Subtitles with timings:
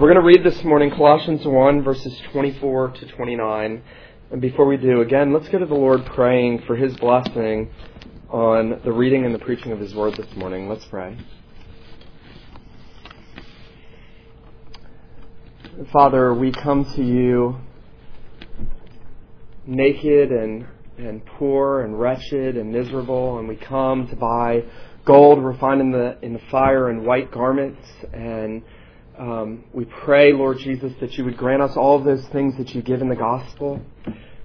[0.00, 3.82] We're going to read this morning Colossians 1, verses 24 to 29.
[4.30, 7.68] And before we do, again, let's go to the Lord praying for His blessing
[8.30, 10.70] on the reading and the preaching of His Word this morning.
[10.70, 11.18] Let's pray.
[15.92, 17.60] Father, we come to you
[19.66, 24.64] naked and, and poor and wretched and miserable, and we come to buy
[25.04, 28.62] gold refined in the, in the fire and white garments and
[29.20, 32.74] um, we pray, Lord Jesus, that you would grant us all of those things that
[32.74, 33.78] you give in the gospel.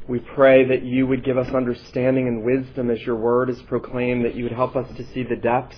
[0.06, 4.26] We pray that you would give us understanding and wisdom as your word is proclaimed,
[4.26, 5.78] that you would help us to see the depths.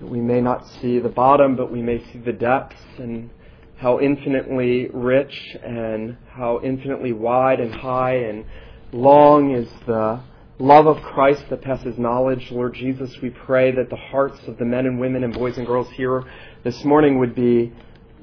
[0.00, 3.30] We may not see the bottom, but we may see the depths and
[3.78, 8.44] how infinitely rich and how infinitely wide and high and
[8.92, 10.20] long is the
[10.60, 12.52] love of Christ that passes knowledge.
[12.52, 15.66] Lord Jesus, we pray that the hearts of the men and women and boys and
[15.66, 16.22] girls here
[16.62, 17.72] this morning would be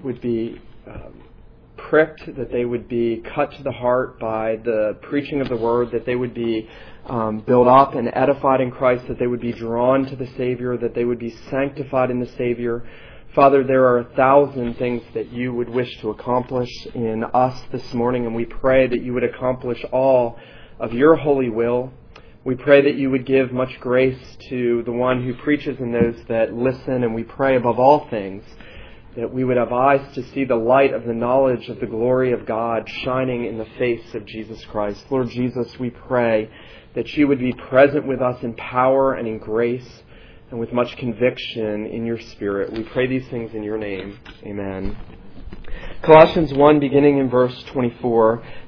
[0.03, 1.23] would be um,
[1.77, 5.91] pricked, that they would be cut to the heart by the preaching of the word,
[5.91, 6.67] that they would be
[7.05, 10.77] um, built up and edified in Christ, that they would be drawn to the Savior,
[10.77, 12.83] that they would be sanctified in the Savior.
[13.33, 17.93] Father, there are a thousand things that you would wish to accomplish in us this
[17.93, 20.39] morning, and we pray that you would accomplish all
[20.79, 21.91] of your holy will.
[22.43, 26.15] We pray that you would give much grace to the one who preaches and those
[26.27, 28.43] that listen, and we pray above all things
[29.15, 32.33] that we would have eyes to see the light of the knowledge of the glory
[32.33, 35.05] of God shining in the face of Jesus Christ.
[35.09, 36.49] Lord Jesus, we pray
[36.95, 40.03] that you would be present with us in power and in grace
[40.51, 42.71] and with much conviction in your spirit.
[42.73, 44.19] We pray these things in your name.
[44.43, 44.97] Amen.
[46.01, 48.43] Colossians 1, beginning in verse 24.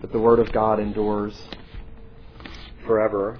[0.00, 1.40] but the word of God endures
[2.86, 3.38] forever.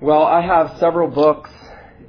[0.00, 1.50] Well, I have several books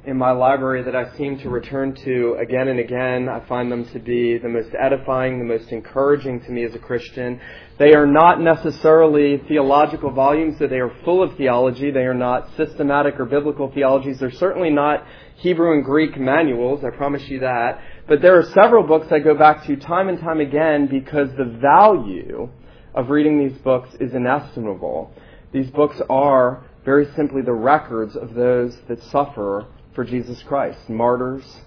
[0.04, 3.28] in my library that I seem to return to again and again.
[3.28, 6.78] I find them to be the most edifying, the most encouraging to me as a
[6.78, 7.40] Christian.
[7.78, 11.90] They are not necessarily theological volumes, so they are full of theology.
[11.90, 14.18] They are not systematic or biblical theologies.
[14.18, 15.04] They're certainly not
[15.36, 17.80] Hebrew and Greek manuals, I promise you that.
[18.08, 21.58] But there are several books I go back to time and time again because the
[21.60, 22.48] value
[22.94, 25.10] of reading these books is inestimable.
[25.52, 31.60] These books are very simply the records of those that suffer for Jesus Christ martyrs,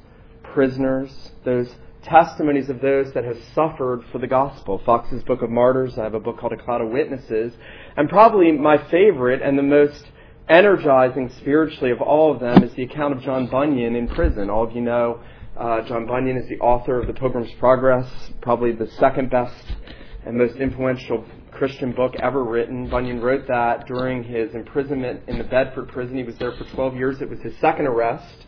[0.43, 1.69] prisoners, those
[2.03, 4.81] testimonies of those that have suffered for the gospel.
[4.85, 7.53] Foxe's Book of Martyrs, I have a book called A Cloud of Witnesses,
[7.97, 10.05] and probably my favorite and the most
[10.47, 14.49] energizing spiritually of all of them is the account of John Bunyan in prison.
[14.49, 15.19] All of you know
[15.57, 18.07] uh, John Bunyan is the author of The Pilgrim's Progress,
[18.41, 19.74] probably the second best
[20.25, 22.89] and most influential Christian book ever written.
[22.89, 26.17] Bunyan wrote that during his imprisonment in the Bedford prison.
[26.17, 27.21] He was there for 12 years.
[27.21, 28.45] It was his second arrest.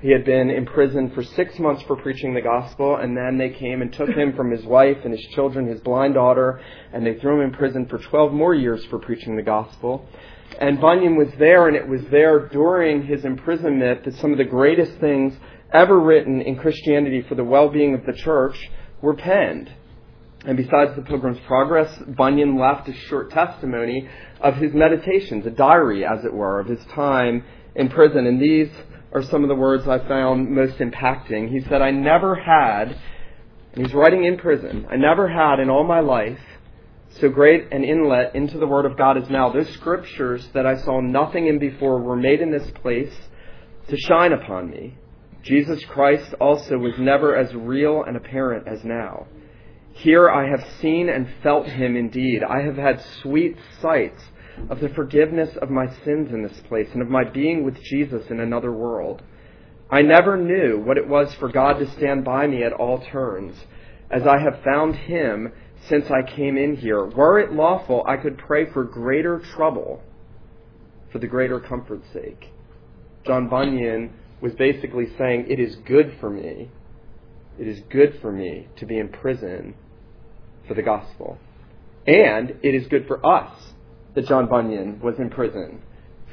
[0.00, 3.80] He had been imprisoned for six months for preaching the gospel, and then they came
[3.80, 6.60] and took him from his wife and his children, his blind daughter,
[6.92, 10.06] and they threw him in prison for 12 more years for preaching the gospel.
[10.60, 14.44] And Bunyan was there, and it was there during his imprisonment that some of the
[14.44, 15.32] greatest things
[15.72, 18.70] ever written in Christianity for the well being of the church
[19.00, 19.72] were penned.
[20.46, 24.08] And besides the Pilgrim's Progress, Bunyan left a short testimony
[24.40, 28.26] of his meditations, a diary, as it were, of his time in prison.
[28.26, 28.68] And these
[29.12, 31.48] are some of the words I found most impacting.
[31.48, 32.94] He said, I never had,
[33.72, 36.40] and he's writing in prison, I never had in all my life
[37.20, 39.50] so great an inlet into the Word of God as now.
[39.50, 43.14] Those scriptures that I saw nothing in before were made in this place
[43.88, 44.98] to shine upon me.
[45.42, 49.26] Jesus Christ also was never as real and apparent as now.
[49.94, 52.42] Here I have seen and felt him indeed.
[52.42, 54.20] I have had sweet sights
[54.68, 58.28] of the forgiveness of my sins in this place and of my being with Jesus
[58.28, 59.22] in another world.
[59.90, 63.54] I never knew what it was for God to stand by me at all turns,
[64.10, 65.52] as I have found him
[65.88, 67.04] since I came in here.
[67.04, 70.02] Were it lawful, I could pray for greater trouble
[71.12, 72.50] for the greater comfort's sake.
[73.24, 76.70] John Bunyan was basically saying, It is good for me.
[77.58, 79.74] It is good for me to be in prison
[80.66, 81.38] for the gospel.
[82.06, 83.72] And it is good for us
[84.14, 85.82] that John Bunyan was in prison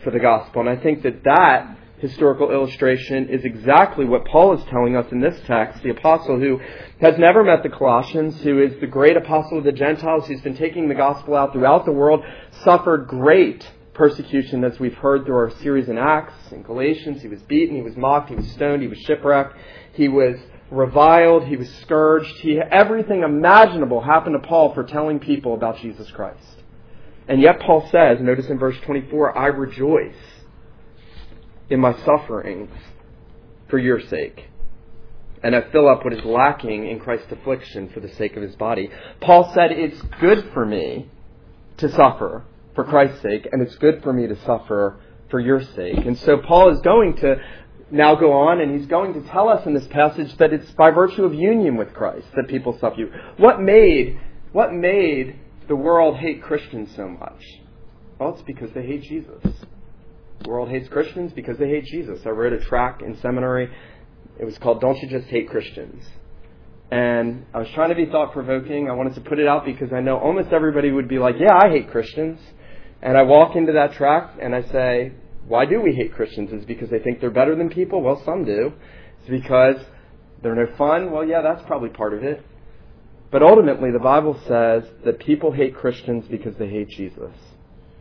[0.04, 0.62] for the gospel.
[0.62, 5.22] And I think that that historical illustration is exactly what Paul is telling us in
[5.22, 5.84] this text.
[5.84, 6.60] The apostle who
[7.00, 10.58] has never met the Colossians, who is the great apostle of the Gentiles, who's been
[10.58, 12.24] taking the gospel out throughout the world,
[12.64, 17.22] suffered great persecution as we've heard through our series in Acts and Galatians.
[17.22, 19.56] He was beaten, he was mocked, he was stoned, he was shipwrecked,
[19.94, 20.38] he was
[20.72, 22.34] reviled, he was scourged.
[22.38, 26.58] He, everything imaginable happened to Paul for telling people about Jesus Christ.
[27.28, 30.16] And yet Paul says, notice in verse 24, I rejoice
[31.70, 32.72] in my sufferings
[33.70, 34.48] for your sake.
[35.44, 38.56] And I fill up what is lacking in Christ's affliction for the sake of his
[38.56, 38.90] body.
[39.22, 41.10] Paul said, It's good for me
[41.78, 42.44] to suffer
[42.76, 46.06] for Christ's sake, and it's good for me to suffer for your sake.
[46.06, 47.42] And so Paul is going to
[47.92, 50.92] now go on, and he's going to tell us in this passage that it's by
[50.92, 53.12] virtue of union with Christ that people suffer you.
[53.38, 54.20] What made
[54.52, 57.42] what made the world hate Christians so much?
[58.20, 59.42] Well, it's because they hate Jesus.
[60.44, 62.20] The world hates Christians because they hate Jesus.
[62.26, 63.70] I wrote a track in seminary.
[64.40, 66.04] It was called Don't You Just Hate Christians?
[66.92, 68.90] And I was trying to be thought provoking.
[68.90, 71.58] I wanted to put it out because I know almost everybody would be like, Yeah,
[71.58, 72.40] I hate Christians.
[73.02, 75.14] And I walk into that track and I say,
[75.52, 76.54] Why do we hate Christians?
[76.54, 78.02] Is because they think they're better than people?
[78.02, 78.72] Well, some do.
[79.20, 79.76] It's because
[80.42, 81.12] they're no fun?
[81.12, 82.42] Well, yeah, that's probably part of it.
[83.34, 87.34] But ultimately, the Bible says that people hate Christians because they hate Jesus.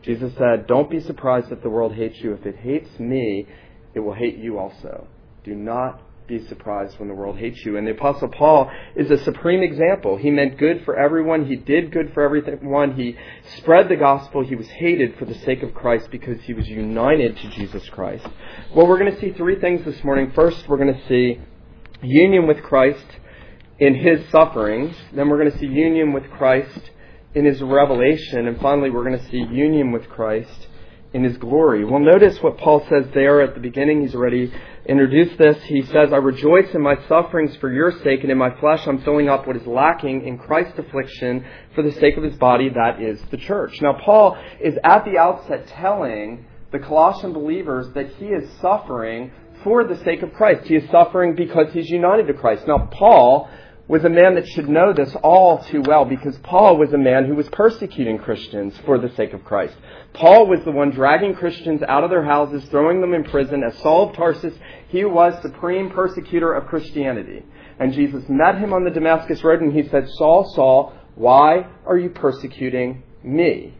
[0.05, 2.35] Jesus said, Don't be surprised if the world hates you.
[2.35, 3.49] If it hates me,
[3.95, 5.09] it will hate you also.
[5.43, 6.01] Do not
[6.31, 7.77] be surprised when the world hates you.
[7.77, 10.17] And the Apostle Paul is a supreme example.
[10.17, 11.47] He meant good for everyone.
[11.47, 12.95] He did good for everyone.
[12.95, 13.17] He
[13.59, 14.43] spread the gospel.
[14.43, 18.27] He was hated for the sake of Christ because he was united to Jesus Christ.
[18.75, 20.33] Well, we're going to see three things this morning.
[20.35, 21.41] First, we're going to see
[22.03, 23.07] union with Christ
[23.79, 24.97] in his sufferings.
[25.13, 26.91] Then we're going to see union with Christ
[27.35, 28.47] in his revelation.
[28.47, 30.69] And finally, we're going to see union with Christ
[31.13, 31.85] in his glory.
[31.85, 34.03] Well, notice what Paul says there at the beginning.
[34.03, 34.53] He's already
[34.91, 35.63] introduced this.
[35.63, 39.01] He says, I rejoice in my sufferings for your sake, and in my flesh I'm
[39.03, 41.47] filling up what is lacking in Christ's affliction
[41.77, 43.81] for the sake of his body, that is the church.
[43.81, 49.31] Now, Paul is at the outset telling the Colossian believers that he is suffering
[49.63, 50.67] for the sake of Christ.
[50.67, 52.67] He is suffering because he's united to Christ.
[52.67, 53.49] Now, Paul
[53.91, 57.25] was a man that should know this all too well because Paul was a man
[57.25, 59.75] who was persecuting Christians for the sake of Christ.
[60.13, 63.65] Paul was the one dragging Christians out of their houses, throwing them in prison.
[63.65, 64.55] As Saul of Tarsus,
[64.91, 67.45] he was supreme persecutor of Christianity.
[67.81, 71.99] And Jesus met him on the Damascus Road and he said, Saul, Saul, why are
[71.99, 73.75] you persecuting me?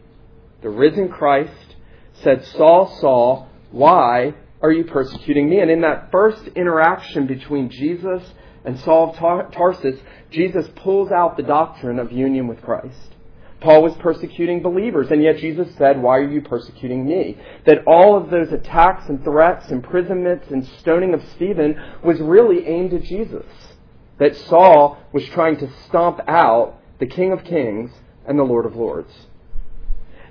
[0.61, 1.77] The risen Christ
[2.21, 5.61] said, Saul, Saul, why are you persecuting me?
[5.61, 8.21] And in that first interaction between Jesus
[8.63, 9.99] and Saul of Tar- Tarsus,
[10.29, 13.15] Jesus pulls out the doctrine of union with Christ.
[13.61, 17.37] Paul was persecuting believers, and yet Jesus said, Why are you persecuting me?
[17.65, 22.93] That all of those attacks and threats, imprisonments, and stoning of Stephen was really aimed
[22.93, 23.45] at Jesus.
[24.17, 27.91] That Saul was trying to stomp out the King of Kings
[28.25, 29.13] and the Lord of Lords.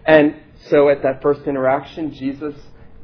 [0.04, 0.34] And
[0.68, 2.54] so at that first interaction, Jesus,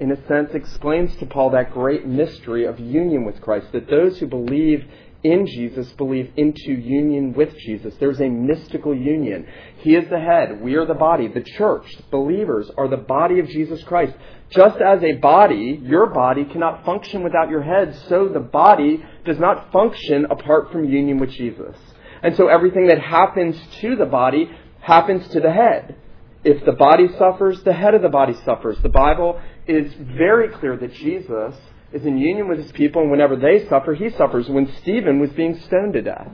[0.00, 4.18] in a sense, explains to Paul that great mystery of union with Christ, that those
[4.18, 4.84] who believe
[5.26, 7.94] in Jesus believe into union with Jesus.
[7.98, 9.46] There's a mystical union.
[9.78, 10.62] He is the head.
[10.62, 11.28] We are the body.
[11.28, 14.14] The church, believers, are the body of Jesus Christ.
[14.50, 19.38] Just as a body, your body cannot function without your head, so the body does
[19.38, 21.76] not function apart from union with Jesus.
[22.22, 25.96] And so everything that happens to the body happens to the head.
[26.44, 28.78] If the body suffers, the head of the body suffers.
[28.80, 31.56] The Bible is very clear that Jesus
[31.92, 34.48] is in union with his people, and whenever they suffer, he suffers.
[34.48, 36.32] When Stephen was being stoned to death,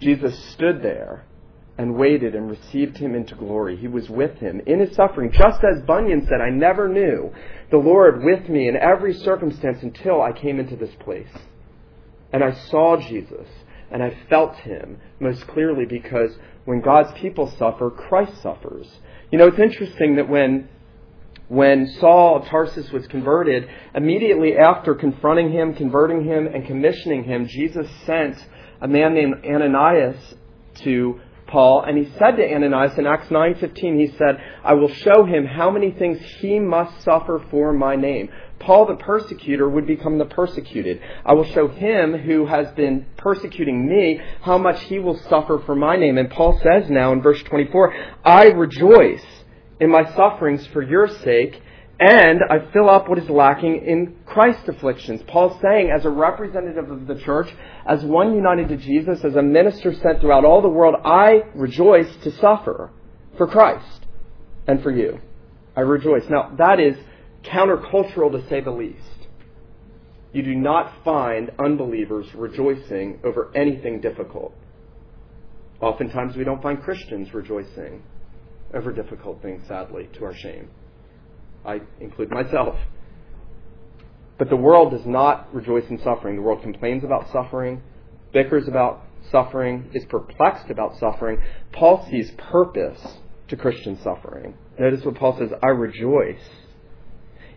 [0.00, 1.24] Jesus stood there
[1.76, 3.76] and waited and received him into glory.
[3.76, 7.32] He was with him in his suffering, just as Bunyan said, I never knew
[7.70, 11.30] the Lord with me in every circumstance until I came into this place.
[12.32, 13.46] And I saw Jesus,
[13.90, 18.88] and I felt him most clearly because when God's people suffer, Christ suffers.
[19.30, 20.68] You know, it's interesting that when
[21.48, 27.46] when Saul of Tarsus was converted, immediately after confronting him, converting him, and commissioning him,
[27.46, 28.36] Jesus sent
[28.80, 30.34] a man named Ananias
[30.82, 35.24] to Paul, and he said to Ananias in Acts 9:15, he said, "I will show
[35.24, 38.28] him how many things he must suffer for my name."
[38.58, 41.00] Paul the persecutor would become the persecuted.
[41.24, 45.74] I will show him who has been persecuting me how much he will suffer for
[45.74, 46.18] my name.
[46.18, 49.37] And Paul says now in verse 24, I rejoice
[49.80, 51.60] in my sufferings for your sake,
[52.00, 55.20] and I fill up what is lacking in Christ's afflictions.
[55.26, 57.48] Paul's saying, as a representative of the church,
[57.86, 62.14] as one united to Jesus, as a minister sent throughout all the world, I rejoice
[62.22, 62.90] to suffer
[63.36, 64.06] for Christ
[64.68, 65.20] and for you.
[65.76, 66.24] I rejoice.
[66.30, 66.96] Now, that is
[67.44, 69.02] countercultural to say the least.
[70.32, 74.54] You do not find unbelievers rejoicing over anything difficult.
[75.80, 78.02] Oftentimes, we don't find Christians rejoicing
[78.74, 80.68] over difficult things, sadly, to our shame.
[81.64, 82.76] I include myself.
[84.38, 86.36] But the world does not rejoice in suffering.
[86.36, 87.82] The world complains about suffering,
[88.32, 91.42] bickers about suffering, is perplexed about suffering.
[91.72, 94.54] Paul sees purpose to Christian suffering.
[94.78, 96.42] Notice what Paul says I rejoice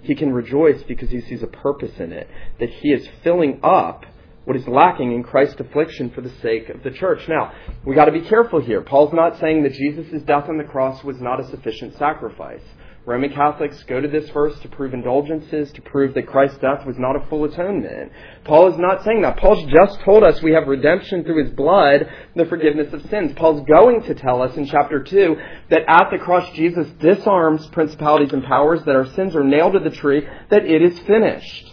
[0.01, 2.27] he can rejoice because he sees a purpose in it,
[2.59, 4.05] that he is filling up
[4.51, 7.25] what is lacking in Christ's affliction for the sake of the church.
[7.29, 7.53] Now,
[7.85, 8.81] we got to be careful here.
[8.81, 12.59] Paul's not saying that Jesus' death on the cross was not a sufficient sacrifice.
[13.05, 16.97] Roman Catholics go to this verse to prove indulgences, to prove that Christ's death was
[16.99, 18.11] not a full atonement.
[18.43, 19.37] Paul is not saying that.
[19.37, 23.31] Paul's just told us we have redemption through his blood, the forgiveness of sins.
[23.37, 25.35] Paul's going to tell us in chapter 2
[25.69, 29.79] that at the cross Jesus disarms principalities and powers, that our sins are nailed to
[29.79, 31.71] the tree, that it is finished.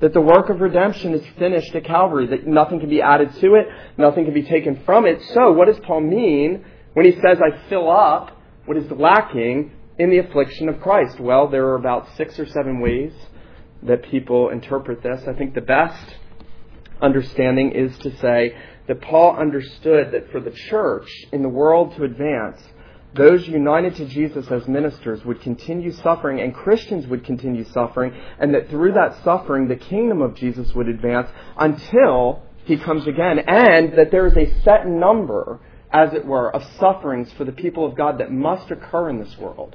[0.00, 3.54] That the work of redemption is finished at Calvary, that nothing can be added to
[3.54, 3.66] it,
[3.98, 5.22] nothing can be taken from it.
[5.34, 6.64] So, what does Paul mean
[6.94, 11.20] when he says, I fill up what is lacking in the affliction of Christ?
[11.20, 13.12] Well, there are about six or seven ways
[13.82, 15.22] that people interpret this.
[15.26, 16.16] I think the best
[17.00, 18.56] understanding is to say
[18.88, 22.60] that Paul understood that for the church in the world to advance,
[23.14, 28.54] those united to Jesus as ministers would continue suffering and Christians would continue suffering, and
[28.54, 33.98] that through that suffering, the kingdom of Jesus would advance until he comes again, and
[33.98, 35.58] that there is a set number,
[35.90, 39.36] as it were, of sufferings for the people of God that must occur in this
[39.38, 39.74] world.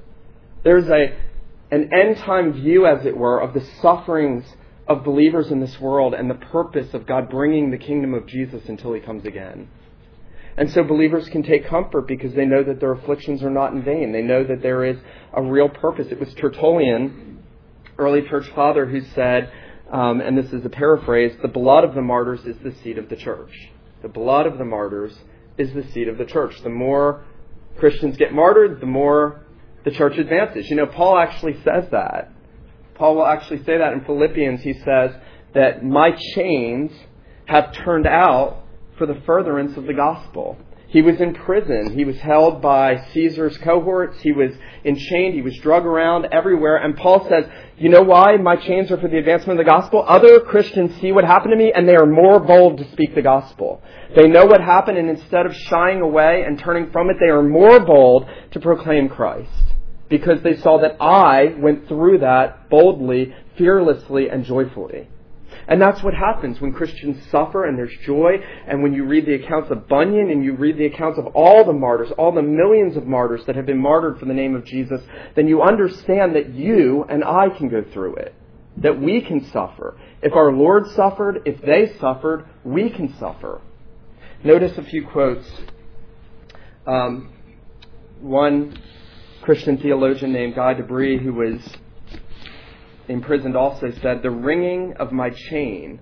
[0.63, 1.13] There's a,
[1.71, 4.45] an end time view, as it were, of the sufferings
[4.87, 8.63] of believers in this world and the purpose of God bringing the kingdom of Jesus
[8.69, 9.67] until he comes again.
[10.57, 13.83] And so believers can take comfort because they know that their afflictions are not in
[13.83, 14.13] vain.
[14.13, 14.97] They know that there is
[15.33, 16.07] a real purpose.
[16.11, 17.43] It was Tertullian,
[17.97, 19.51] early church father, who said,
[19.91, 23.09] um, and this is a paraphrase, the blood of the martyrs is the seed of
[23.09, 23.51] the church.
[24.01, 25.15] The blood of the martyrs
[25.57, 26.61] is the seed of the church.
[26.63, 27.23] The more
[27.77, 29.41] Christians get martyred, the more
[29.83, 30.69] the church advances.
[30.69, 32.31] You know, Paul actually says that.
[32.95, 34.61] Paul will actually say that in Philippians.
[34.61, 35.11] He says
[35.53, 36.91] that my chains
[37.45, 38.64] have turned out
[38.97, 40.57] for the furtherance of the gospel.
[40.87, 41.93] He was in prison.
[41.93, 44.21] He was held by Caesar's cohorts.
[44.21, 44.51] He was
[44.85, 45.33] enchained.
[45.33, 46.77] He was drug around everywhere.
[46.77, 47.45] And Paul says,
[47.77, 50.05] You know why my chains are for the advancement of the gospel?
[50.07, 53.21] Other Christians see what happened to me and they are more bold to speak the
[53.21, 53.81] gospel.
[54.15, 57.43] They know what happened and instead of shying away and turning from it, they are
[57.43, 59.51] more bold to proclaim Christ
[60.07, 65.09] because they saw that I went through that boldly, fearlessly, and joyfully.
[65.67, 68.37] And that's what happens when Christians suffer and there's joy.
[68.67, 71.65] And when you read the accounts of Bunyan and you read the accounts of all
[71.65, 74.65] the martyrs, all the millions of martyrs that have been martyred for the name of
[74.65, 75.01] Jesus,
[75.35, 78.35] then you understand that you and I can go through it.
[78.77, 79.97] That we can suffer.
[80.21, 83.61] If our Lord suffered, if they suffered, we can suffer.
[84.43, 85.49] Notice a few quotes.
[86.85, 87.33] Um,
[88.19, 88.77] one
[89.41, 91.61] Christian theologian named Guy de Brès, who was
[93.07, 95.99] imprisoned, also said, The ringing of my chain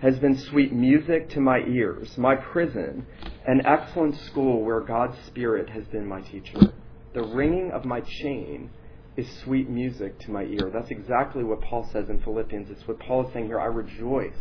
[0.00, 3.04] has been sweet music to my ears, my prison,
[3.46, 6.72] an excellent school where God's Spirit has been my teacher.
[7.14, 8.70] The ringing of my chain
[9.16, 10.70] is sweet music to my ear.
[10.72, 12.70] That's exactly what Paul says in Philippians.
[12.70, 13.60] It's what Paul is saying here.
[13.60, 14.38] I rejoice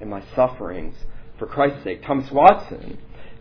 [0.00, 0.94] in my sufferings
[1.38, 2.02] for Christ's sake.
[2.02, 2.98] Thomas Watson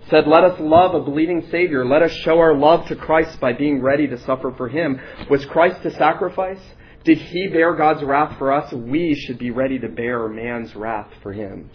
[0.09, 1.85] said, Let us love a believing Savior.
[1.85, 4.99] Let us show our love to Christ by being ready to suffer for Him.
[5.29, 6.59] Was Christ a sacrifice?
[7.03, 8.71] Did He bear God's wrath for us?
[8.71, 11.69] We should be ready to bear man's wrath for Him.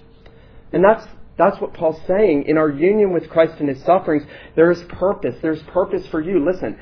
[0.73, 1.06] And that's,
[1.37, 2.44] that's what Paul's saying.
[2.47, 4.25] In our union with Christ and His sufferings,
[4.56, 5.37] there is purpose.
[5.42, 6.44] There's purpose for you.
[6.44, 6.78] Listen,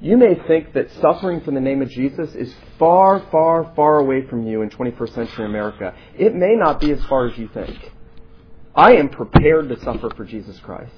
[0.00, 4.26] you may think that suffering for the name of Jesus is far, far, far away
[4.26, 5.94] from you in 21st century America.
[6.18, 7.92] It may not be as far as you think.
[8.74, 10.92] I am prepared to suffer for Jesus Christ.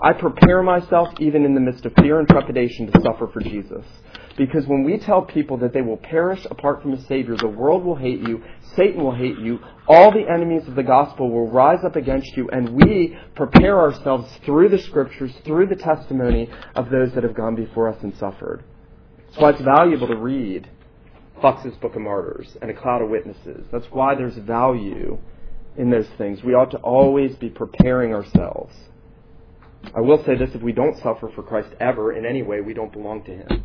[0.00, 3.84] I prepare myself even in the midst of fear and trepidation to suffer for Jesus.
[4.36, 7.84] Because when we tell people that they will perish apart from a Savior, the world
[7.84, 8.42] will hate you,
[8.74, 12.48] Satan will hate you, all the enemies of the gospel will rise up against you,
[12.50, 17.54] and we prepare ourselves through the scriptures, through the testimony of those that have gone
[17.54, 18.64] before us and suffered.
[19.26, 20.68] That's why it's valuable to read
[21.42, 23.66] Foxe's Book of Martyrs and A Cloud of Witnesses.
[23.70, 25.18] That's why there's value
[25.76, 26.42] in those things.
[26.42, 28.74] We ought to always be preparing ourselves.
[29.94, 32.74] I will say this if we don't suffer for Christ ever in any way, we
[32.74, 33.64] don't belong to Him.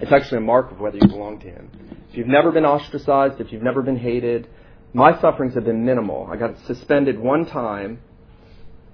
[0.00, 1.70] It's actually a mark of whether you belong to Him.
[2.10, 4.48] If you've never been ostracized, if you've never been hated,
[4.92, 6.28] my sufferings have been minimal.
[6.30, 8.00] I got suspended one time.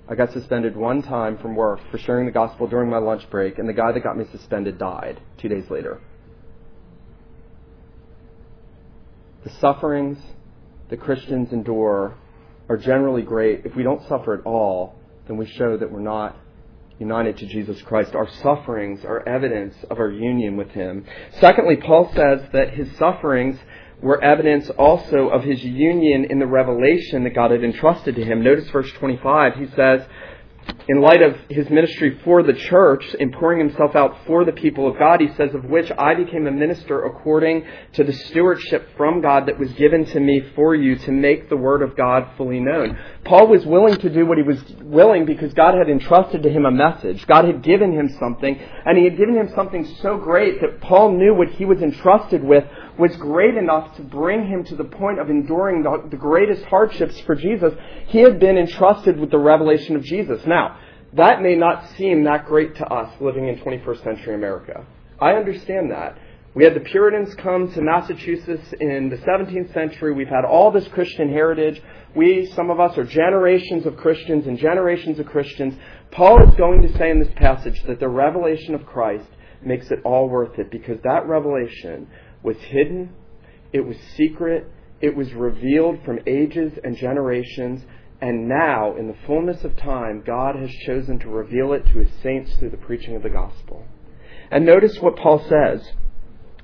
[0.09, 3.59] I got suspended one time from work for sharing the gospel during my lunch break,
[3.59, 6.01] and the guy that got me suspended died two days later.
[9.45, 10.19] The sufferings
[10.91, 12.17] that Christians endure
[12.69, 13.67] are generally great.
[13.67, 14.97] If we don't suffer at all,
[15.27, 16.37] then we show that we're not
[16.99, 18.15] united to Jesus Christ.
[18.15, 21.05] Our sufferings are evidence of our union with Him.
[21.41, 23.59] Secondly, Paul says that his sufferings
[24.01, 28.43] were evidence also of his union in the revelation that God had entrusted to him.
[28.43, 29.55] Notice verse 25.
[29.55, 30.03] He says,
[30.87, 34.87] in light of his ministry for the church, in pouring himself out for the people
[34.87, 39.23] of God, he says, of which I became a minister according to the stewardship from
[39.23, 42.61] God that was given to me for you to make the word of God fully
[42.61, 42.99] known.
[43.25, 46.67] Paul was willing to do what he was willing because God had entrusted to him
[46.67, 47.27] a message.
[47.27, 51.13] God had given him something, and he had given him something so great that Paul
[51.13, 52.65] knew what he was entrusted with
[52.99, 57.19] was great enough to bring him to the point of enduring the, the greatest hardships
[57.21, 57.75] for Jesus.
[58.07, 60.45] He had been entrusted with the revelation of Jesus.
[60.47, 60.79] Now,
[61.15, 64.85] that may not seem that great to us living in 21st century America.
[65.21, 66.19] I understand that.
[66.55, 70.13] We had the Puritans come to Massachusetts in the 17th century.
[70.13, 71.83] We've had all this Christian heritage.
[72.15, 75.75] We, some of us, are generations of Christians and generations of Christians.
[76.13, 79.27] Paul is going to say in this passage that the revelation of Christ
[79.63, 82.09] makes it all worth it because that revelation
[82.45, 83.11] was hidden,
[83.73, 84.71] it was secret,
[85.01, 87.85] it was revealed from ages and generations,
[88.21, 92.11] and now, in the fullness of time, God has chosen to reveal it to his
[92.23, 93.85] saints through the preaching of the gospel.
[94.51, 95.87] And notice what Paul says.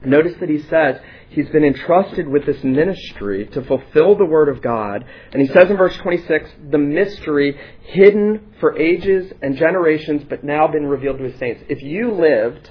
[0.02, 4.62] Notice that he says he's been entrusted with this ministry to fulfill the word of
[4.62, 5.04] God.
[5.32, 10.68] And he says in verse 26, the mystery hidden for ages and generations, but now
[10.68, 11.62] been revealed to his saints.
[11.68, 12.70] If you lived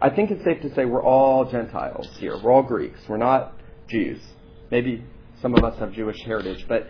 [0.00, 2.38] I think it's safe to say we're all Gentiles here.
[2.42, 3.00] We're all Greeks.
[3.08, 3.54] We're not
[3.88, 4.20] Jews.
[4.70, 5.04] Maybe
[5.42, 6.64] some of us have Jewish heritage.
[6.66, 6.86] But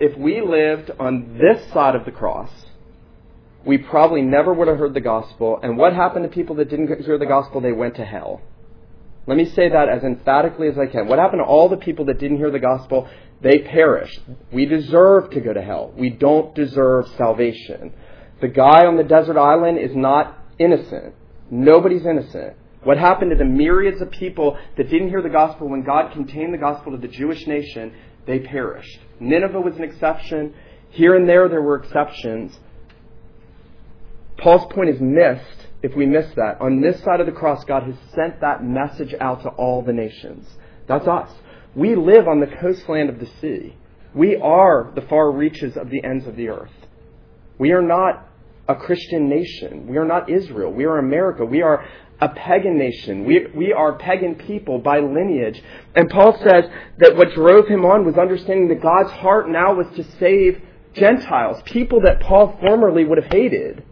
[0.00, 2.50] if we lived on this side of the cross,
[3.64, 5.60] we probably never would have heard the gospel.
[5.62, 7.60] And what happened to people that didn't hear the gospel?
[7.60, 8.40] They went to hell.
[9.26, 11.06] Let me say that as emphatically as I can.
[11.06, 13.08] What happened to all the people that didn't hear the gospel?
[13.42, 14.20] They perished.
[14.52, 15.92] We deserve to go to hell.
[15.96, 17.92] We don't deserve salvation.
[18.40, 21.14] The guy on the desert island is not innocent.
[21.50, 22.56] Nobody's innocent.
[22.84, 26.54] What happened to the myriads of people that didn't hear the gospel when God contained
[26.54, 27.92] the gospel to the Jewish nation?
[28.26, 29.00] They perished.
[29.20, 30.54] Nineveh was an exception.
[30.90, 32.58] Here and there, there were exceptions.
[34.36, 36.60] Paul's point is missed if we miss that.
[36.60, 39.92] On this side of the cross, God has sent that message out to all the
[39.92, 40.48] nations.
[40.86, 41.30] That's us.
[41.74, 43.74] We live on the coastland of the sea.
[44.14, 46.72] We are the far reaches of the ends of the earth.
[47.58, 48.26] We are not
[48.68, 49.86] a Christian nation.
[49.86, 50.72] We are not Israel.
[50.72, 51.44] We are America.
[51.44, 51.86] We are
[52.20, 53.24] a pagan nation.
[53.24, 55.62] We, we are pagan people by lineage.
[55.94, 56.64] And Paul says
[56.98, 60.60] that what drove him on was understanding that God's heart now was to save
[60.94, 63.84] Gentiles, people that Paul formerly would have hated.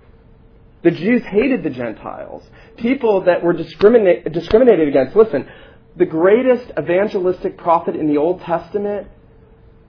[0.83, 2.45] The Jews hated the Gentiles,
[2.77, 5.17] people that were discriminate, discriminated against.
[5.17, 5.49] Listen,
[5.97, 9.09] the greatest evangelistic prophet in the Old Testament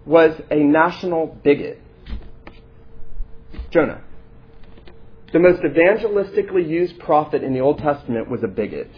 [0.06, 1.82] was a national bigot
[3.70, 4.02] Jonah.
[5.34, 8.90] The most evangelistically used prophet in the Old Testament was a bigot.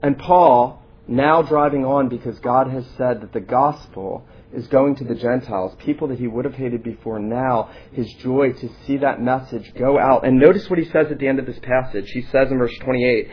[0.00, 5.04] And Paul, now driving on because God has said that the gospel is going to
[5.04, 9.20] the Gentiles, people that he would have hated before, now his joy to see that
[9.20, 10.24] message go out.
[10.24, 12.10] And notice what he says at the end of this passage.
[12.10, 13.28] He says in verse 28,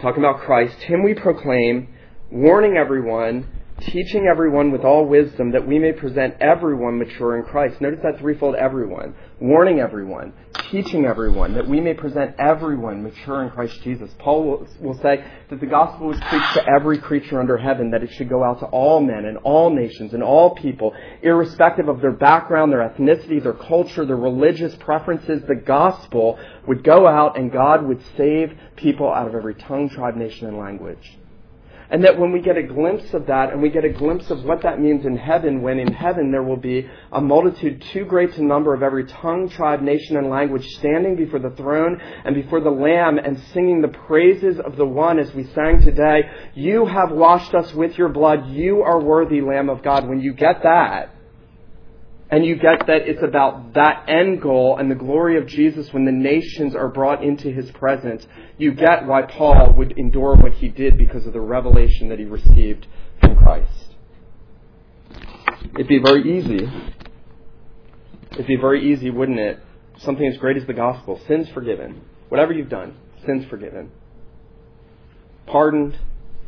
[0.00, 1.88] talking about Christ, Him we proclaim,
[2.30, 3.46] warning everyone
[3.80, 7.80] teaching everyone with all wisdom that we may present everyone mature in Christ.
[7.80, 9.14] Notice that threefold everyone.
[9.40, 10.32] Warning everyone,
[10.70, 14.10] teaching everyone that we may present everyone mature in Christ Jesus.
[14.18, 18.02] Paul will, will say that the gospel was preached to every creature under heaven, that
[18.02, 22.00] it should go out to all men and all nations and all people, irrespective of
[22.00, 25.42] their background, their ethnicity, their culture, their religious preferences.
[25.46, 30.16] The gospel would go out and God would save people out of every tongue, tribe,
[30.16, 31.17] nation, and language.
[31.90, 34.44] And that when we get a glimpse of that and we get a glimpse of
[34.44, 38.34] what that means in heaven, when in heaven there will be a multitude too great
[38.34, 42.60] to number of every tongue, tribe, nation, and language standing before the throne and before
[42.60, 47.10] the Lamb and singing the praises of the one as we sang today, you have
[47.10, 48.48] washed us with your blood.
[48.48, 50.06] You are worthy, Lamb of God.
[50.06, 51.14] When you get that,
[52.30, 56.04] and you get that it's about that end goal and the glory of Jesus when
[56.04, 58.26] the nations are brought into his presence.
[58.58, 62.26] You get why Paul would endure what he did because of the revelation that he
[62.26, 62.86] received
[63.20, 63.94] from Christ.
[65.74, 66.68] It'd be very easy.
[68.32, 69.60] It'd be very easy, wouldn't it?
[69.98, 71.20] Something as great as the gospel.
[71.26, 72.02] Sins forgiven.
[72.28, 73.90] Whatever you've done, sins forgiven.
[75.46, 75.98] Pardoned,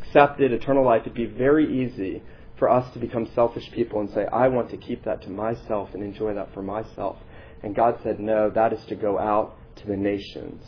[0.02, 1.02] accepted, eternal life.
[1.02, 2.22] It'd be very easy
[2.60, 5.90] for us to become selfish people and say, I want to keep that to myself
[5.94, 7.16] and enjoy that for myself.
[7.64, 10.62] And God said, no, that is to go out to the nations.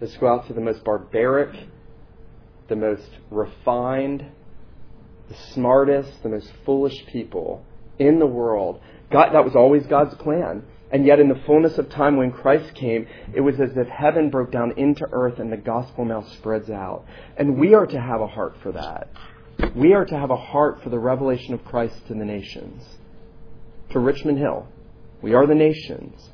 [0.00, 1.54] Let's go out to the most barbaric,
[2.68, 4.24] the most refined,
[5.28, 7.64] the smartest, the most foolish people
[7.98, 8.80] in the world.
[9.12, 10.64] God, that was always God's plan.
[10.90, 14.30] And yet, in the fullness of time, when Christ came, it was as if heaven
[14.30, 17.04] broke down into earth and the gospel now spreads out.
[17.36, 19.08] And we are to have a heart for that.
[19.74, 22.82] We are to have a heart for the revelation of Christ to the nations.
[23.90, 24.66] To Richmond Hill.
[25.22, 26.30] We are the nations.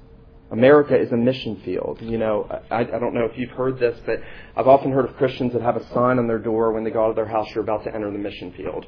[0.51, 1.99] America is a mission field.
[2.03, 4.17] You know, I, I don't know if you've heard this, but
[4.57, 7.05] I've often heard of Christians that have a sign on their door when they go
[7.05, 8.87] out of their house, you're about to enter the mission field.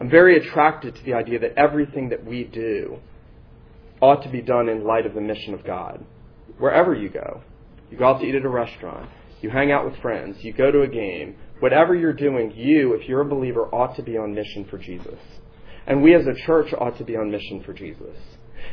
[0.00, 2.98] I'm very attracted to the idea that everything that we do
[4.00, 6.04] ought to be done in light of the mission of God.
[6.58, 7.42] Wherever you go,
[7.90, 9.08] you go out to eat at a restaurant,
[9.40, 13.08] you hang out with friends, you go to a game, whatever you're doing, you, if
[13.08, 15.18] you're a believer, ought to be on mission for Jesus.
[15.86, 18.18] And we as a church ought to be on mission for Jesus.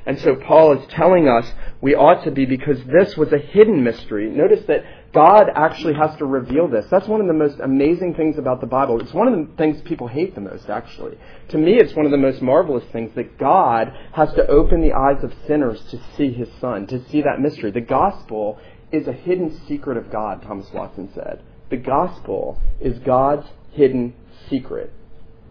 [0.06, 1.50] And so Paul is telling us
[1.80, 4.30] we ought to be because this was a hidden mystery.
[4.30, 6.86] Notice that God actually has to reveal this.
[6.92, 9.00] That's one of the most amazing things about the Bible.
[9.00, 11.18] It's one of the things people hate the most, actually.
[11.48, 14.92] To me, it's one of the most marvelous things that God has to open the
[14.92, 17.72] eyes of sinners to see his son, to see that mystery.
[17.72, 18.60] The gospel
[18.92, 21.42] is a hidden secret of God, Thomas Watson said.
[21.72, 24.14] The gospel is God's hidden
[24.50, 24.92] secret.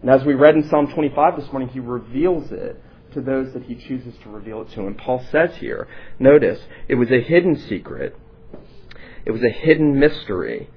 [0.01, 2.79] And as we read in Psalm 25 this morning, he reveals it
[3.13, 4.85] to those that he chooses to reveal it to.
[4.85, 5.87] And Paul says here,
[6.19, 8.15] notice, it was a hidden secret.
[9.25, 10.69] It was a hidden mystery.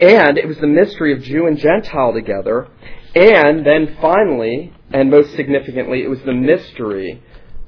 [0.00, 2.68] And it was the mystery of Jew and Gentile together.
[3.16, 7.20] And then finally, and most significantly, it was the mystery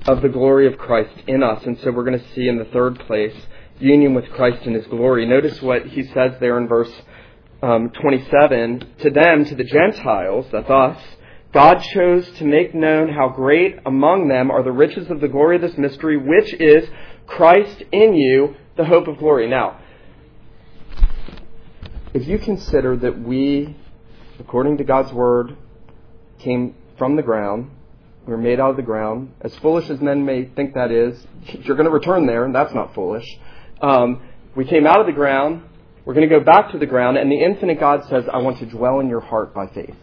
[0.07, 1.64] of the glory of Christ in us.
[1.66, 3.35] And so we're going to see in the third place
[3.79, 5.27] union with Christ in his glory.
[5.27, 6.93] Notice what he says there in verse
[7.62, 10.99] um, 27 To them, to the Gentiles, that's us,
[11.53, 15.57] God chose to make known how great among them are the riches of the glory
[15.57, 16.89] of this mystery, which is
[17.27, 19.49] Christ in you, the hope of glory.
[19.49, 19.81] Now,
[22.12, 23.77] if you consider that we,
[24.39, 25.57] according to God's word,
[26.39, 27.71] came from the ground,
[28.27, 31.27] we were made out of the ground, as foolish as men may think that is,
[31.47, 33.27] you're going to return there, and that's not foolish.
[33.81, 34.23] Um,
[34.55, 35.62] we came out of the ground,
[36.05, 38.59] we're going to go back to the ground, and the infinite God says, I want
[38.59, 39.97] to dwell in your heart by faith.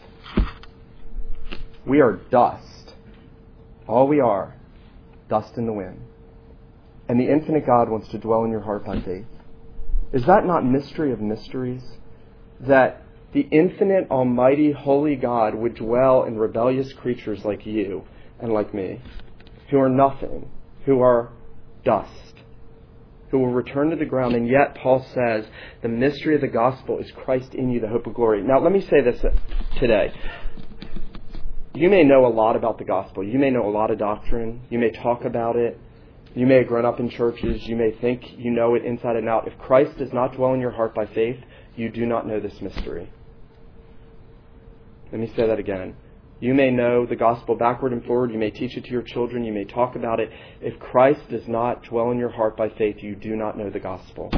[1.85, 2.93] We are dust.
[3.87, 4.55] All we are,
[5.29, 6.01] dust in the wind.
[7.07, 9.25] And the infinite God wants to dwell in your heart by faith.
[10.13, 11.83] Is that not mystery of mysteries?
[12.59, 13.01] That
[13.33, 18.03] the infinite, almighty, holy God would dwell in rebellious creatures like you
[18.39, 19.01] and like me,
[19.69, 20.49] who are nothing,
[20.85, 21.29] who are
[21.83, 22.32] dust,
[23.33, 24.35] who will return to the ground.
[24.35, 25.45] And yet, Paul says,
[25.81, 28.43] the mystery of the gospel is Christ in you, the hope of glory.
[28.43, 29.25] Now, let me say this
[29.79, 30.13] today.
[31.73, 33.23] You may know a lot about the gospel.
[33.23, 34.61] You may know a lot of doctrine.
[34.69, 35.79] You may talk about it.
[36.35, 37.67] You may have grown up in churches.
[37.67, 39.47] You may think you know it inside and out.
[39.47, 41.39] If Christ does not dwell in your heart by faith,
[41.75, 43.11] you do not know this mystery.
[45.11, 45.95] Let me say that again.
[46.43, 48.29] You may know the gospel backward and forward.
[48.33, 49.45] You may teach it to your children.
[49.45, 50.29] You may talk about it.
[50.59, 53.79] If Christ does not dwell in your heart by faith, you do not know the
[53.79, 54.29] gospel.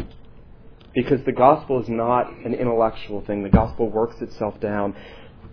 [0.94, 3.42] Because the gospel is not an intellectual thing.
[3.42, 4.96] The gospel works itself down.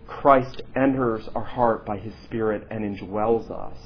[0.06, 3.78] Christ enters our heart by his Spirit and indwells us.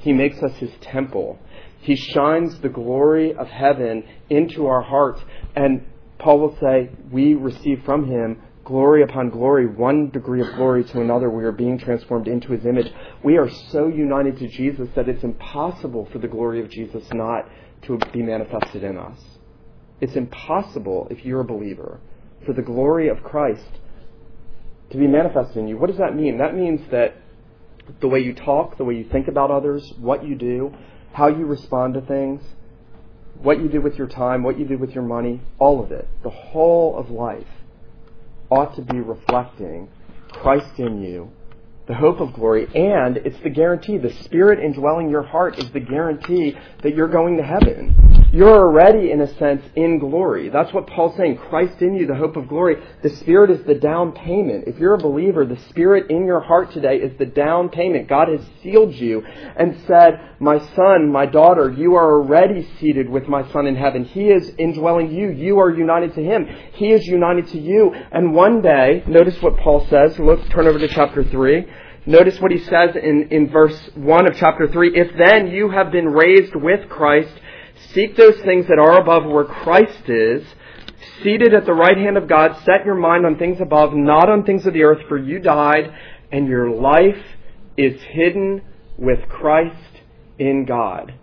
[0.00, 1.38] He makes us his temple.
[1.82, 5.20] He shines the glory of heaven into our hearts.
[5.54, 5.86] And
[6.18, 11.00] Paul will say, we receive from him glory upon glory, one degree of glory to
[11.00, 11.30] another.
[11.30, 12.92] We are being transformed into his image.
[13.24, 17.48] We are so united to Jesus that it's impossible for the glory of Jesus not
[17.82, 19.18] to be manifested in us.
[20.02, 21.98] It's impossible, if you're a believer,
[22.44, 23.70] for the glory of Christ
[24.90, 25.78] to be manifested in you.
[25.78, 26.36] What does that mean?
[26.36, 27.16] That means that
[28.00, 30.74] the way you talk, the way you think about others, what you do,
[31.14, 32.42] how you respond to things,
[33.40, 36.06] what you do with your time, what you do with your money, all of it,
[36.22, 37.46] the whole of life
[38.50, 39.88] ought to be reflecting
[40.30, 41.30] Christ in you,
[41.86, 43.98] the hope of glory, and it's the guarantee.
[43.98, 48.07] The Spirit indwelling your heart is the guarantee that you're going to heaven.
[48.30, 50.50] You're already, in a sense, in glory.
[50.50, 51.38] That's what Paul's saying.
[51.48, 52.76] Christ in you, the hope of glory.
[53.02, 54.64] The Spirit is the down payment.
[54.66, 58.06] If you're a believer, the Spirit in your heart today is the down payment.
[58.06, 63.28] God has sealed you and said, My son, my daughter, you are already seated with
[63.28, 64.04] my son in heaven.
[64.04, 65.30] He is indwelling you.
[65.30, 66.46] You are united to him.
[66.74, 67.94] He is united to you.
[68.12, 70.18] And one day, notice what Paul says.
[70.18, 71.66] Look, turn over to chapter 3.
[72.04, 74.92] Notice what he says in, in verse 1 of chapter 3.
[74.94, 77.32] If then you have been raised with Christ,
[77.92, 80.46] seek those things that are above where Christ is,
[81.22, 84.44] seated at the right hand of God, set your mind on things above, not on
[84.44, 85.92] things of the earth, for you died,
[86.30, 87.24] and your life
[87.76, 88.62] is hidden
[88.96, 90.02] with Christ
[90.38, 91.14] in God.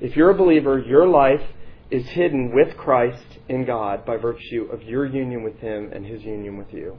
[0.00, 1.42] If you're a believer, your life
[1.90, 6.22] is hidden with Christ in God by virtue of your union with Him and His
[6.22, 6.98] union with you.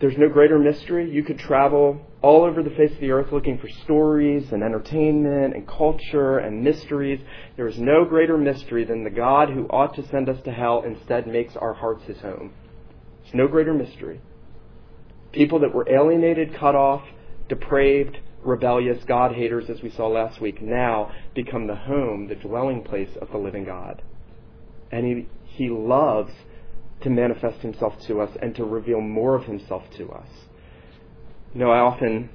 [0.00, 1.10] There's no greater mystery.
[1.10, 5.54] You could travel all over the face of the earth looking for stories and entertainment
[5.54, 7.20] and culture and mysteries.
[7.56, 10.82] There is no greater mystery than the God who ought to send us to hell
[10.86, 12.54] instead makes our hearts his home.
[13.22, 14.22] There's no greater mystery.
[15.32, 17.02] People that were alienated, cut off,
[17.50, 22.82] depraved, rebellious, God haters, as we saw last week, now become the home, the dwelling
[22.82, 24.02] place of the living God.
[24.90, 26.32] And he, he loves
[27.02, 30.28] to manifest himself to us and to reveal more of himself to us.
[31.54, 32.30] You know, I often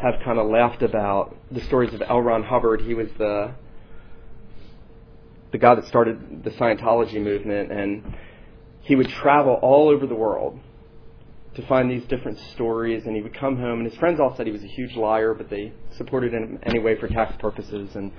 [0.00, 2.20] have kind of laughed about the stories of L.
[2.20, 2.80] Ron Hubbard.
[2.80, 3.52] He was the
[5.52, 8.16] the guy that started the Scientology movement, and
[8.82, 10.58] he would travel all over the world
[11.56, 13.04] to find these different stories.
[13.04, 15.34] And he would come home, and his friends all said he was a huge liar,
[15.34, 17.96] but they supported him anyway for tax purposes.
[17.96, 18.12] And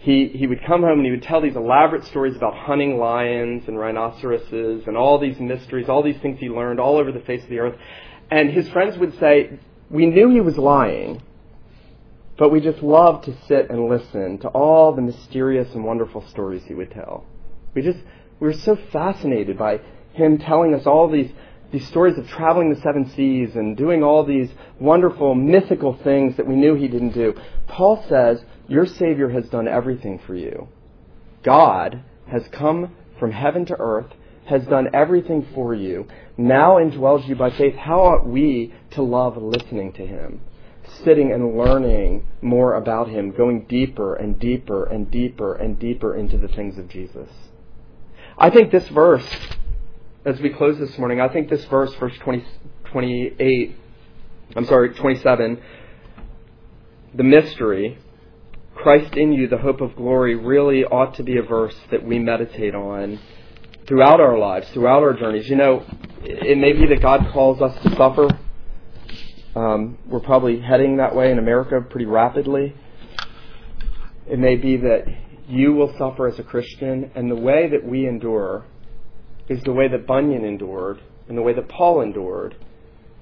[0.00, 3.64] he, he would come home and he would tell these elaborate stories about hunting lions
[3.68, 7.42] and rhinoceroses and all these mysteries, all these things he learned all over the face
[7.42, 7.78] of the earth.
[8.30, 9.58] And his friends would say,
[9.90, 11.20] We knew he was lying,
[12.38, 16.62] but we just loved to sit and listen to all the mysterious and wonderful stories
[16.64, 17.26] he would tell.
[17.74, 17.98] We just,
[18.40, 19.80] we were so fascinated by
[20.14, 21.30] him telling us all these,
[21.72, 26.46] these stories of traveling the seven seas and doing all these wonderful mythical things that
[26.46, 27.34] we knew he didn't do.
[27.68, 30.68] Paul says, your Savior has done everything for you.
[31.42, 34.12] God has come from heaven to earth,
[34.46, 36.06] has done everything for you,
[36.36, 37.74] now indwells you by faith.
[37.74, 40.40] How ought we to love listening to Him?
[41.04, 46.38] Sitting and learning more about Him, going deeper and deeper and deeper and deeper into
[46.38, 47.28] the things of Jesus.
[48.38, 49.26] I think this verse,
[50.24, 52.44] as we close this morning, I think this verse, verse 20,
[52.84, 53.76] 28,
[54.54, 55.60] I'm sorry, 27,
[57.16, 57.98] the mystery
[58.82, 62.18] Christ in you, the hope of glory, really ought to be a verse that we
[62.18, 63.20] meditate on
[63.86, 65.50] throughout our lives, throughout our journeys.
[65.50, 65.84] You know,
[66.22, 68.28] it may be that God calls us to suffer.
[69.54, 72.74] Um, we're probably heading that way in America pretty rapidly.
[74.26, 75.04] It may be that
[75.46, 78.64] you will suffer as a Christian, and the way that we endure
[79.50, 82.56] is the way that Bunyan endured and the way that Paul endured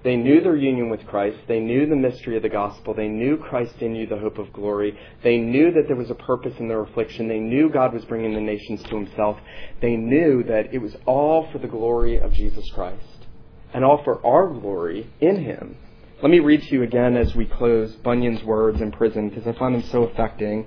[0.05, 1.39] they knew their union with Christ.
[1.49, 2.95] They knew the mystery of the gospel.
[2.95, 4.97] They knew Christ in you, the hope of glory.
[5.25, 7.27] They knew that there was a purpose in their affliction.
[7.27, 9.39] They knew God was bringing the nations to himself.
[9.81, 13.27] They knew that it was all for the glory of Jesus Christ
[13.75, 15.77] and all for our glory in him.
[16.23, 19.59] Let me read to you again as we close Bunyan's words in prison because I
[19.59, 20.67] find them so affecting.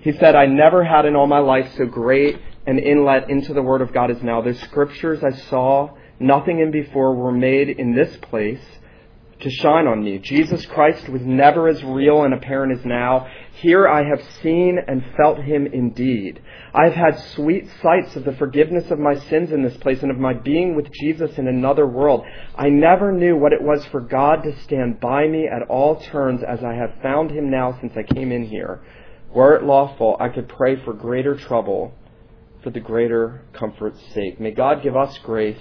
[0.00, 3.62] He said, I never had in all my life so great an inlet into the
[3.62, 4.40] Word of God as now.
[4.42, 8.60] The scriptures I saw nothing in before were made in this place
[9.42, 10.18] to shine on me.
[10.18, 13.26] Jesus Christ was never as real and apparent as now.
[13.54, 16.40] Here I have seen and felt him indeed.
[16.72, 20.10] I have had sweet sights of the forgiveness of my sins in this place and
[20.10, 22.24] of my being with Jesus in another world.
[22.56, 26.42] I never knew what it was for God to stand by me at all turns
[26.42, 28.80] as I have found him now since I came in here.
[29.34, 31.94] Were it lawful, I could pray for greater trouble
[32.62, 34.38] for the greater comfort's sake.
[34.38, 35.58] May God give us grace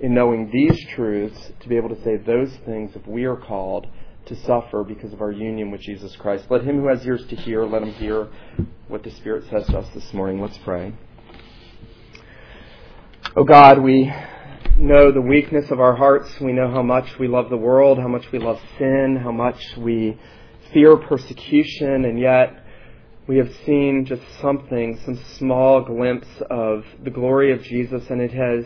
[0.00, 3.86] in knowing these truths to be able to say those things if we are called
[4.26, 6.44] to suffer because of our union with Jesus Christ.
[6.50, 8.28] Let him who has ears to hear, let him hear
[8.86, 10.40] what the Spirit says to us this morning.
[10.40, 10.92] Let's pray.
[13.34, 14.12] Oh God, we
[14.76, 16.40] know the weakness of our hearts.
[16.40, 19.76] We know how much we love the world, how much we love sin, how much
[19.76, 20.18] we
[20.72, 22.64] fear persecution, and yet
[23.26, 28.32] we have seen just something, some small glimpse of the glory of Jesus, and it
[28.32, 28.64] has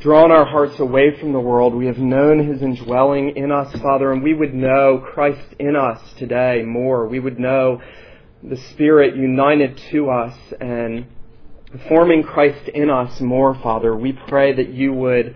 [0.00, 1.74] drawn our hearts away from the world.
[1.74, 6.00] We have known His indwelling in us, Father, and we would know Christ in us
[6.18, 7.06] today more.
[7.06, 7.80] We would know
[8.42, 11.06] the Spirit united to us and
[11.88, 13.96] forming Christ in us more, Father.
[13.96, 15.34] We pray that you would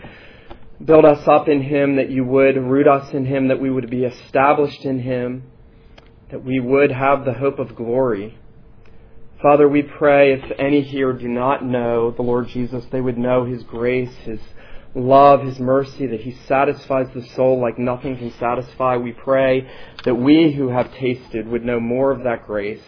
[0.85, 3.91] build us up in Him, that you would root us in Him, that we would
[3.91, 5.45] be established in Him,
[6.31, 8.39] that we would have the hope of glory.
[9.43, 13.47] Father, we pray if any here do not know the Lord Jesus, they would know
[13.47, 14.41] His grace, His
[14.95, 18.97] love, His mercy, that He satisfies the soul like nothing can satisfy.
[18.97, 19.67] We pray
[20.05, 22.83] that we who have tasted would know more of that grace.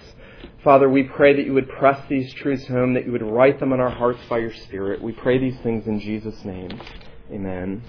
[0.63, 3.73] Father, we pray that you would press these truths home, that you would write them
[3.73, 5.01] on our hearts by your Spirit.
[5.01, 6.81] We pray these things in Jesus' name.
[7.31, 7.83] Amen.